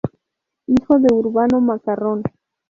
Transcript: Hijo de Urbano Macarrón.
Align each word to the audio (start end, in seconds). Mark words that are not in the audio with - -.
Hijo 0.65 0.97
de 0.97 1.13
Urbano 1.13 1.61
Macarrón. 1.61 2.23